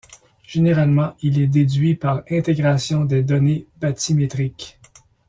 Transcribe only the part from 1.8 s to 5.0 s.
par intégration des données bathymétriques.